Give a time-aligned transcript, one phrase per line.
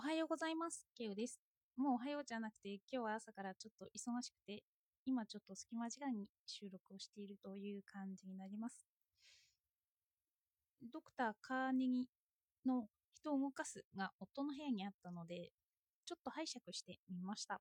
[0.00, 0.86] おはようございます。
[0.96, 1.38] ケウです。
[1.76, 4.62] もうおはようじゃなくて、今日は朝からちょっと忙しくて、
[5.04, 8.86] 今ちょっと隙間時間に収録をしているという感じになります。
[10.90, 12.08] ドクター・カーネギ
[12.64, 15.50] の人を動かすが夫の部屋にあったので、
[16.06, 17.60] ちょっと拝借してみました。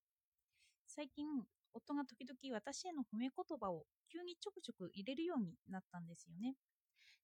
[0.87, 1.27] 最近、
[1.73, 6.55] 夫が時々私への褒め言葉を急にちょくちょく入れるようになったんですよね。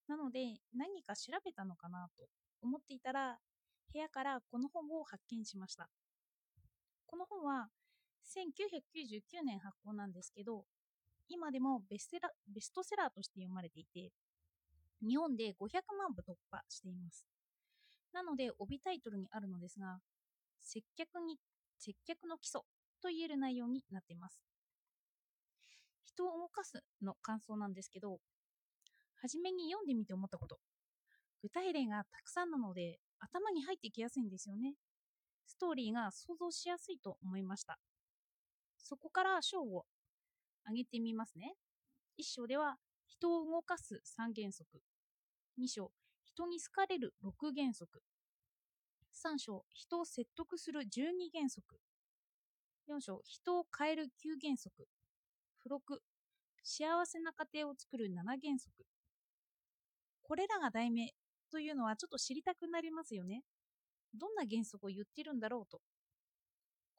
[0.10, 2.28] なので、何か調べたのかなと
[2.62, 3.40] 思っていたら、
[3.94, 5.90] 部屋からこの本を発見しました。
[7.06, 7.70] この本は
[8.26, 10.66] 1999年発行なんですけど、
[11.28, 14.12] 今でもベステラベストセラーとして読まれていて、
[15.02, 17.26] 日本で500万部突破しています。
[18.14, 20.00] なので、帯タイトルにあるのですが、
[20.62, 21.38] 接客に
[21.78, 22.62] 接客の基礎
[23.02, 24.42] と言える内容になっています。
[26.06, 28.20] 人を動かすの感想なんですけど、
[29.22, 30.60] 初めに読んでみて思ったこと。
[31.42, 34.76] 具体例がたくさんなので、頭に入ってきやすいんですよね。
[35.46, 37.80] ストーリーが想像しやすいと思いました。
[38.78, 39.86] そこから章を
[40.64, 41.56] 挙げてみますね。
[42.20, 44.82] 1章では、人を動かす3原則。
[45.60, 45.92] 2章、
[46.24, 48.02] 人に好かれる6原則。
[49.14, 51.80] 3章、人を説得する12原則。
[52.90, 54.10] 4章、人を変える9
[54.42, 54.88] 原則。
[55.60, 56.02] 付録、
[56.64, 58.86] 幸せな家庭を作る7原則。
[60.24, 61.14] これらが題名
[61.56, 63.42] というのはちょっと知りたくなりますよね。
[64.14, 65.80] どんな原則を言ってるんだろうと。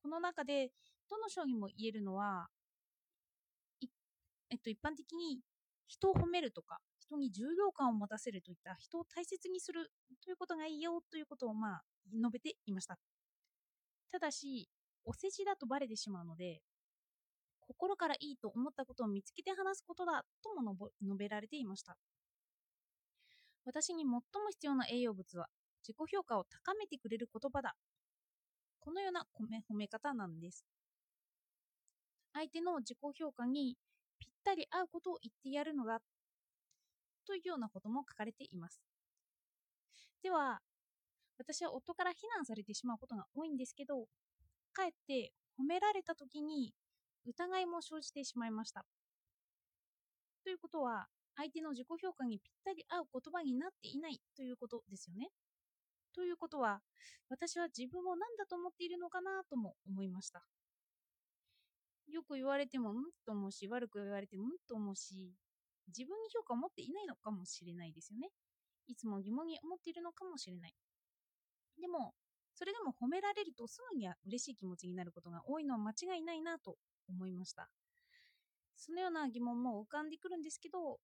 [0.03, 0.71] この中で、
[1.11, 2.49] どの章にも言えるのは、
[4.49, 5.41] えっと、一般的に
[5.87, 9.91] 人を褒めるとか、人に重量感を持たせるといった人を大切にする
[10.25, 12.99] ということがいいよということをまあ述べていました。
[14.11, 14.71] ただし、
[15.05, 16.63] お世辞だとバレてしまうので、
[17.61, 21.99] 心からいいと思ったことを見つけて話すことだとも述べられていました。
[23.67, 25.49] 私に最も必要な栄養物は
[25.83, 27.75] 自己評価を高めてくれる言葉だ。
[28.81, 30.65] このような褒め方なんです。
[32.33, 33.77] 相手の自己評価に
[34.19, 36.01] ぴったり合うことを言ってやるのだ
[37.27, 38.81] というようなことも書かれています。
[40.23, 40.61] では、
[41.39, 44.07] 私は夫から非難されてしまうことが多いんですけど、
[44.73, 46.73] かえって褒められた時に
[47.27, 48.85] 疑いも生じてしまいました。
[50.45, 55.29] ということは、相手の自己評価にぴったり合う言葉になっていないということですよね。
[56.15, 56.81] ということは、
[57.29, 60.43] 私は自分を何だと思っているのかなとも思いました。
[62.09, 62.97] よく言われても、ん
[63.27, 65.35] と思うし、悪く言われても、んと思うし、
[65.89, 68.31] 自分に評価を持っていないのかもしれないですよね。
[68.87, 70.75] いつも疑問に思っているのかもしれない。
[71.81, 72.15] でも、
[72.55, 77.69] それでも褒められるとすぐには嬉しい気持ちになることが多いのは間違いないなと思いました。
[78.77, 80.99] そのような疑問も浮かんでくるんですけど、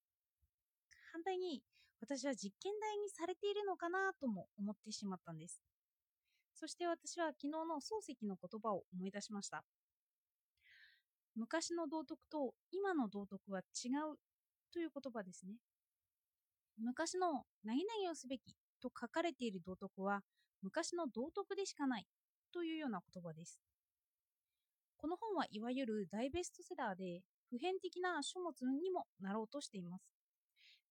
[1.13, 1.61] 反対に
[2.01, 5.61] 私は実験台にされているのかなとも思ってしまったんです。
[6.55, 9.63] そして私は昨日の漱石の言葉を思い出しました。
[11.35, 14.17] 昔の道徳と今の道徳は違う
[14.73, 15.53] という言葉ですね。
[16.77, 20.21] 昔の何々をすべきと書かれている道徳は
[20.63, 22.05] 昔の道徳でしかない
[22.51, 23.59] というような言葉です。
[24.97, 30.12] この本はいわゆる大ベストセラーで普遍的な書物にもなろうとしています。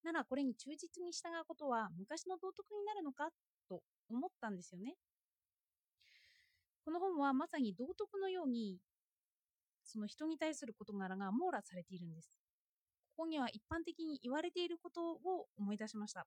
[0.03, 3.29] ならこれに忠実に従うことは昔の道徳になるのか？
[3.69, 4.95] と思ったんですよね。
[6.83, 8.77] この本はまさに道徳のように
[9.83, 12.33] その人に対する事柄が網羅されているんです。
[13.15, 16.25] ここには一般的に言われていることを思い出しました。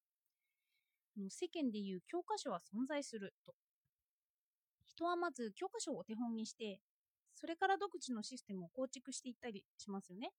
[1.31, 3.54] 世間でいう教科書は存在すると。
[4.84, 6.81] 人はまず教科書をお手本にして、
[7.34, 10.31] それから独自のシステムを構築していったりしますよね。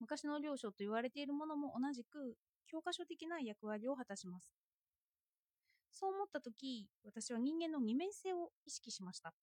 [0.00, 2.36] 昔の領書と言われているものも同じく
[2.72, 4.54] 教科書的な役割を果たします。
[5.90, 9.34] そう思った時、私は人間の二面性を意識しました。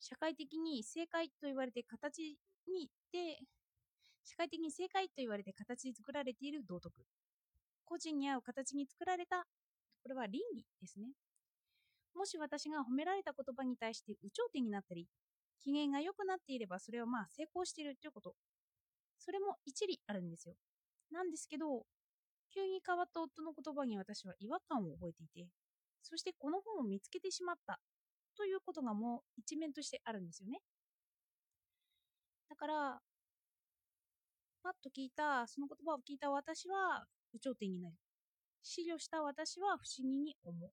[0.00, 2.36] 社会的に正解と言われて形
[2.68, 3.38] にで
[4.24, 6.92] 社会的に正解と言われて形に作られている道徳
[7.86, 9.46] 個人に合う形に作られた
[10.02, 11.06] これは倫理ですね
[12.14, 15.06] もし私が褒められた言葉に対して有頂天になったり
[15.62, 18.34] 機嫌が良くなっていればそれはまあ成功しているということ
[19.18, 20.54] それも一理あるんですよ
[21.14, 21.86] なんですけど
[22.52, 25.48] 急に変わった夫の言葉に私は違和感を覚えていて
[26.02, 27.80] そしてこの本を見つけてしまった
[28.36, 30.60] ということがもう一面としてあるんですよね。
[32.48, 33.00] だから、
[34.62, 37.96] パッと聞いた、その言葉を聞いた私は有頂天になり、
[38.62, 40.70] 資料した私は不思議に思う。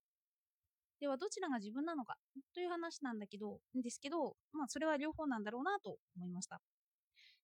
[1.00, 2.16] では、どちらが自分なのか
[2.54, 6.60] という話なんだけど、ですけど、まあ、それは両方なんだろうなと思いました。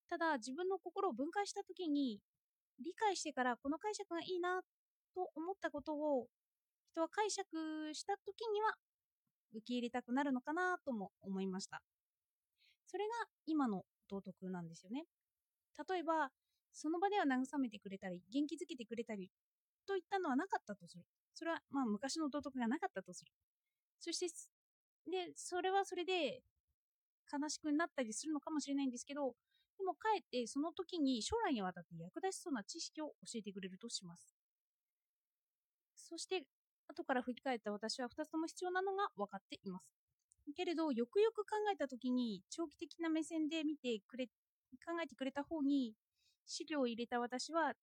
[0.09, 2.21] ただ、自分の心を分解したときに、
[2.85, 4.61] 理解してからこの解釈がいいな
[5.15, 6.27] と思ったことを
[6.93, 7.47] 人は解釈
[7.95, 8.75] したときには
[9.55, 11.81] 受け入れたくなるのかなとも思いました。
[12.87, 13.11] それが
[13.47, 15.05] 今の道徳なんですよね。
[15.89, 16.31] 例えば
[16.73, 19.31] その場では慰めてくれたり元気づけてくれたり
[19.87, 21.05] といったのはなかったとする。
[21.35, 23.33] それはまあ昔の道徳がなかったとする。
[24.01, 24.27] そして
[25.11, 26.43] でそれはそれで
[27.33, 29.35] 悲しくなったりするのかもしれないんですけど
[29.79, 34.35] でもかえってその時に将来にわたって役立ちそうな知識を教えてくれるとします。
[35.95, 36.45] そして
[36.89, 39.87] 後から振り返った私は2つとも必要なのが分かっています。
[40.57, 44.27] けれどよくよく考えた時に長期的な目線で見てくれ
[44.85, 45.95] 考えてくれた方に
[46.47, 47.75] 資料を入れた私は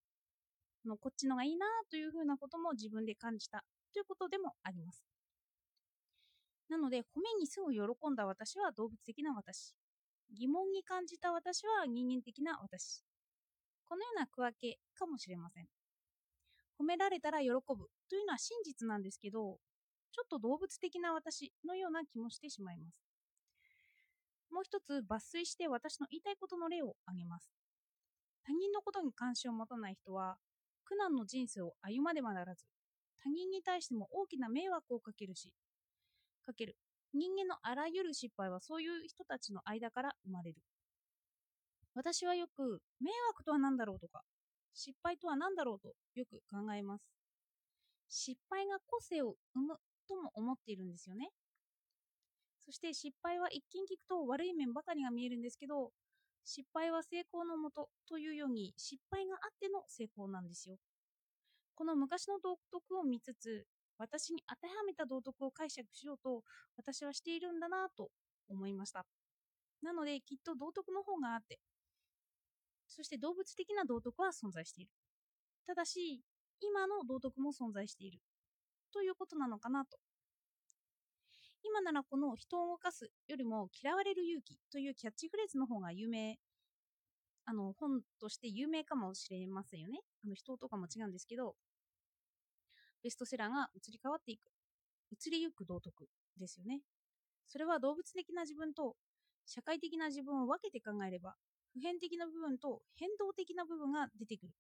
[0.85, 3.63] のこっちのがいいなというふうなことも自分で感じた
[3.93, 5.05] ということでもあります。
[6.69, 7.81] なので褒めにすぐ喜
[8.11, 9.75] んだ私は動物的な私。
[10.33, 13.03] 疑問に感じた私は人間的な私。
[13.85, 15.67] このような区分けかもしれません。
[16.79, 17.61] 褒められたら喜ぶ
[18.09, 19.57] というのは真実なんですけど
[20.11, 22.97] ちょっと動物的な私のような気もしてしまいます。
[24.51, 27.49] もう一つ抜粋して私の言いたいことの例を挙げます。
[28.45, 30.37] 他人のことに関心を持たない人は
[30.85, 32.65] 苦難の人生を歩まねばならず
[33.23, 35.51] 他人に対しても大きな迷惑をかけるし
[36.45, 36.77] かける。
[37.15, 40.57] 人間のあらゆる失敗はそういう人たちの間から生まれる。
[41.93, 44.21] 私はよく迷惑とは何だろうとか
[44.73, 47.03] 失敗とは何だろうとよく考えます。
[48.09, 49.75] 失敗が個性を生む
[50.07, 51.29] とも思っているんですよね。
[52.59, 55.91] そして失敗は一見聞くと悪い面ばかりが見えるんですけど
[56.43, 60.75] 失敗は成功のもとというように失敗があっての成功なんですよ。
[61.75, 63.65] この昔の道徳を見つつ
[63.97, 66.43] 私に当てはめた道徳を解釈しようと
[66.77, 68.09] 私はしているんだなと
[68.49, 69.05] 思いました。
[69.81, 71.59] なのできっと道徳の方があって
[72.87, 74.91] そして動物的な道徳は存在している。
[75.67, 76.21] ただし
[76.61, 78.19] 今の道徳も存在している。
[78.93, 79.97] ということなのかなと。
[81.63, 86.37] 今ならこの人を動かすよりも嫌われる勇気というキャッチフレーズの方が有名
[87.45, 89.99] あの本として有名かもしれませんよね。
[90.23, 91.55] あの人とかも違うんですけど
[93.05, 94.41] ベストセラーが移り変わっていく。
[95.11, 96.07] 移りゆく道徳
[96.39, 96.81] ですよね。
[97.45, 98.95] それは動物的な自分と
[99.45, 101.35] 社会的な自分を分けて考えれば
[101.71, 104.53] 普遍的な部分と変動的な部分が出てくる。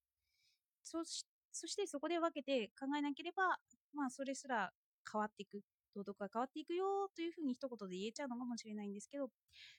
[0.83, 3.57] そしそしてそこで分けて考えなければ
[3.95, 4.69] まあそれすら
[5.11, 5.61] 変わっていく。
[5.95, 9.29] 道徳が変わっていくよというふうに一言で言えちゃうのかもしれないんですけど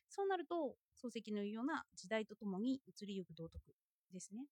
[0.08, 3.60] そうなると漱石の言うような時代とともに移りゆく道徳
[4.14, 4.46] ですね。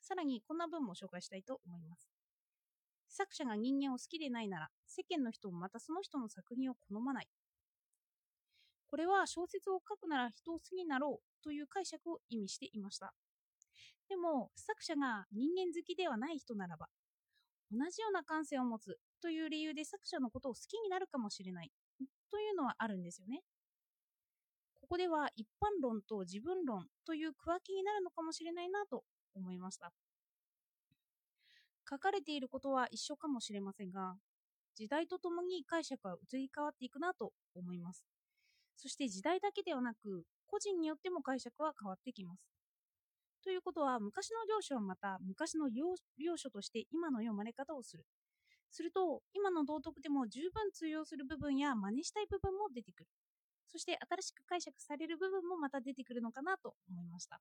[0.00, 2.11] さらにこんな文も紹介したいと思います。
[3.12, 7.28] 作者が人間を好きでないなら世間の人もまたその人の作品を好まない。
[8.88, 13.14] これは小説を書くなら人を好きになろうという解釈を意味していました。
[14.08, 16.88] でも作者が人間好きではない人ならば
[17.70, 21.70] 同じような感性を持つという理由で作者のことを好きになるかもしれない
[22.30, 23.42] というのはあるんですよね。
[24.74, 29.04] ここでは一般論と自分論という区分けになるのかもしれないなと
[29.34, 29.92] 思いました。
[31.88, 34.16] 書かれていることは一緒かもしれませんが、
[34.74, 38.04] 時代とともに解釈は移り変わっていくなと思います。
[38.76, 42.42] そして時代だけではなく、個人によっても解釈は変わってきます。
[43.44, 45.94] ということは、昔の領書はまた昔の領
[46.36, 48.04] 書として今の読まれ方をする。
[48.70, 53.10] すると、今の道徳でも十分通用する部分や真似したい部分も出てくる。
[53.68, 57.40] そして新しく解釈される部分もまた出てくるのかなと思いました。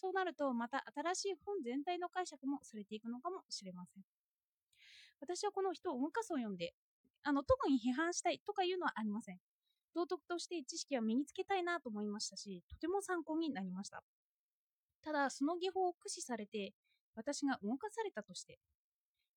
[0.00, 4.02] そうなるとまた新しい本全体の解釈もされていくのかもしれません。
[5.20, 6.72] 私はこの人を動かすを読んで
[7.22, 9.36] あの特に批判したいとかいうのはありません。
[9.94, 14.02] 道徳として知識は身につけたいなと思いましたしとても参考になりました。
[15.02, 16.72] ただその技法を駆使されて
[17.14, 18.58] 私が動かされたとして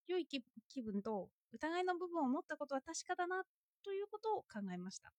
[0.08, 3.44] 良い気分と疑いの部分を持ったことは確かだな
[3.84, 5.12] ということを考えました。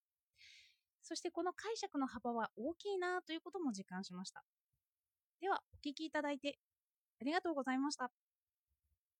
[1.02, 4.42] そしてこの解釈の幅は大きいなということも実感しました。
[5.40, 6.58] では、お聴きいただいて
[7.20, 8.10] ありがとうございました。